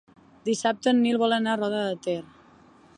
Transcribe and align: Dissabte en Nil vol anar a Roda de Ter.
Dissabte 0.47 0.91
en 0.93 0.97
Nil 1.03 1.19
vol 1.25 1.37
anar 1.37 1.55
a 1.55 1.61
Roda 1.61 1.85
de 1.91 2.03
Ter. 2.09 2.19